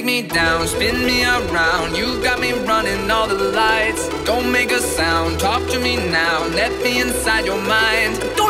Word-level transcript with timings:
Take 0.00 0.06
me 0.06 0.22
down, 0.22 0.66
spin 0.66 1.04
me 1.04 1.24
around. 1.24 1.94
You 1.94 2.22
got 2.22 2.40
me 2.40 2.52
running 2.52 3.10
all 3.10 3.28
the 3.28 3.34
lights. 3.34 4.08
Don't 4.24 4.50
make 4.50 4.70
a 4.70 4.80
sound, 4.80 5.38
talk 5.38 5.60
to 5.72 5.78
me 5.78 5.96
now. 5.96 6.46
Let 6.54 6.72
me 6.82 7.02
inside 7.02 7.44
your 7.44 7.60
mind. 7.60 8.18
Don't 8.34 8.49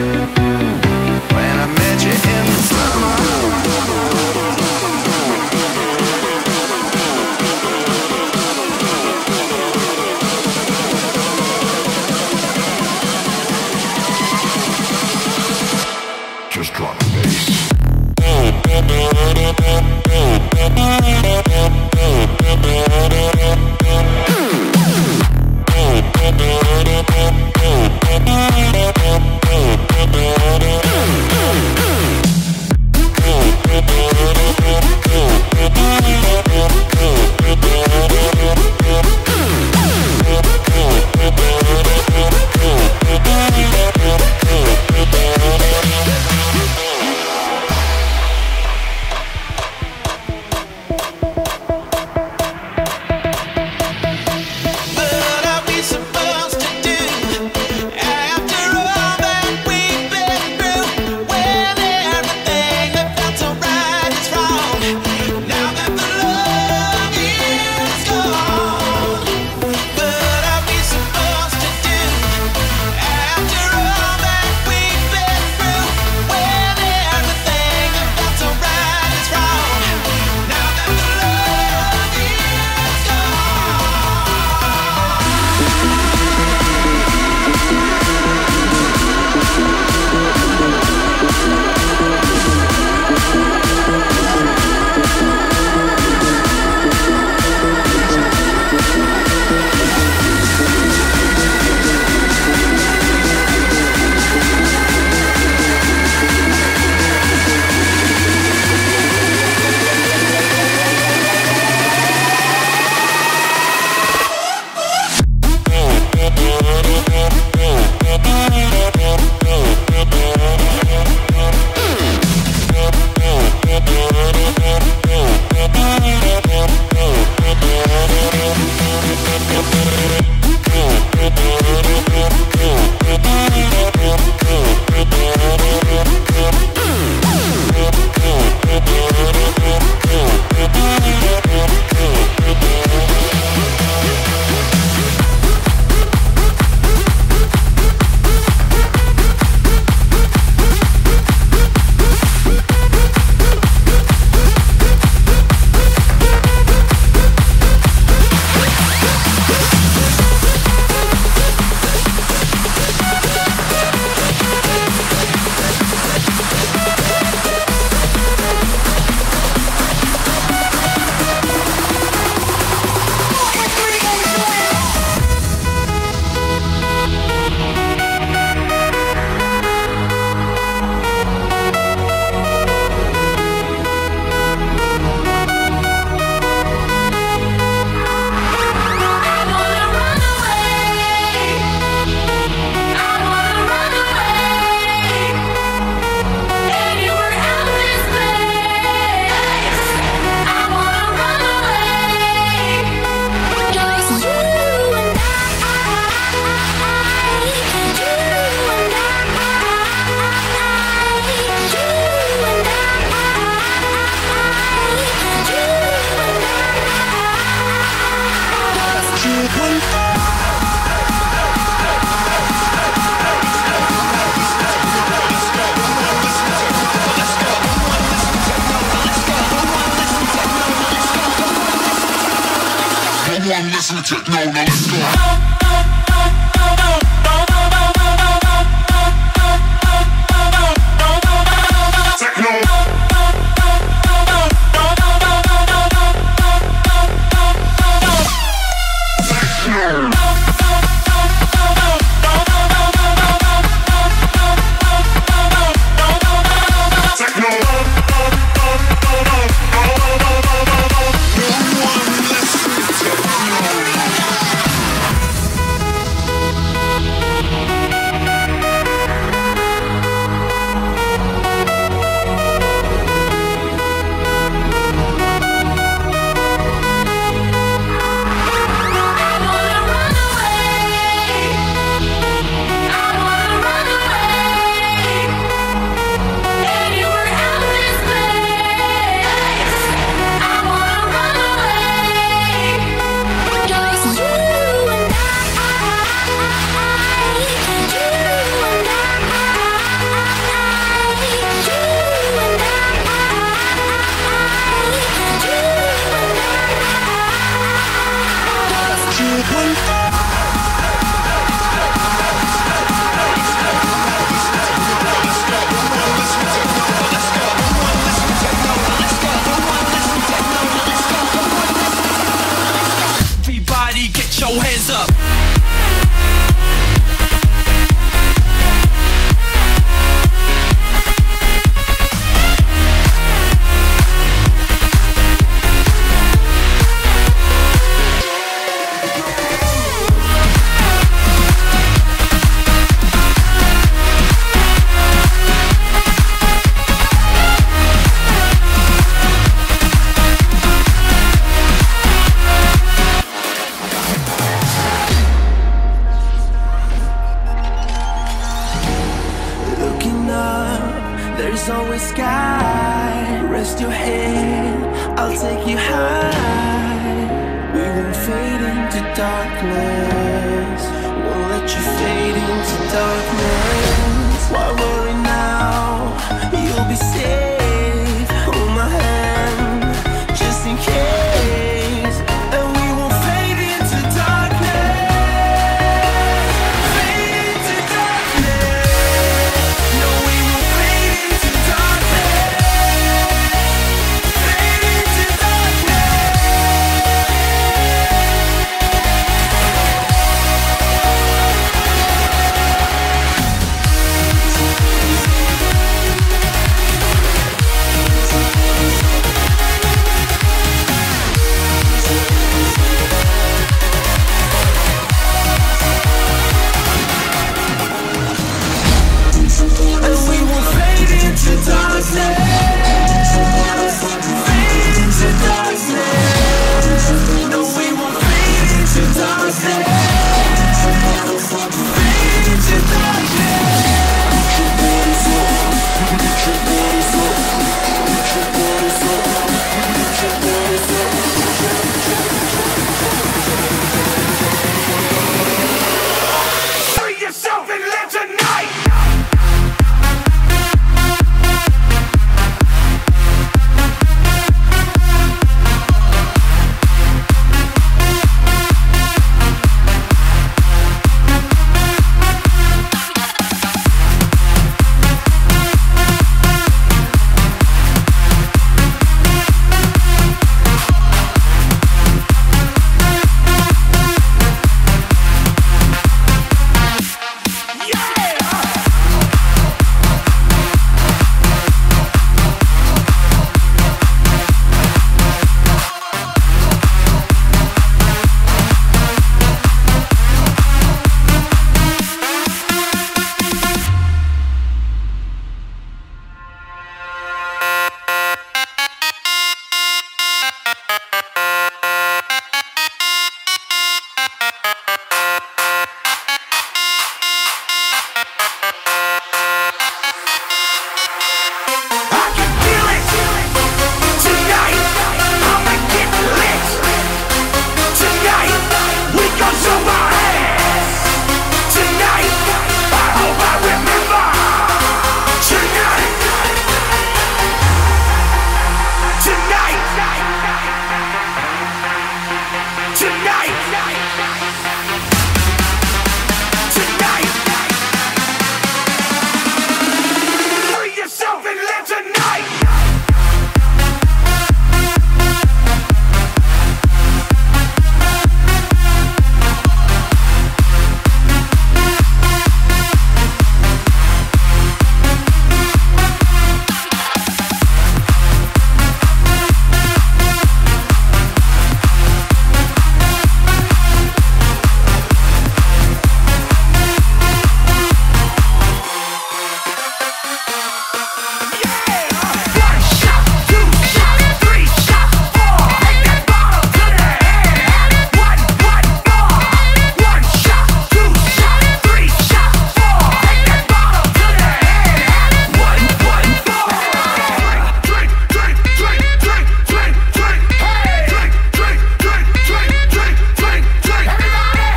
Everyone 233.43 233.71
listen 233.71 233.95
to 233.95 234.03
techno, 234.03 234.51
now 234.51 234.53
let's 234.53 234.85
go. 234.85 235.01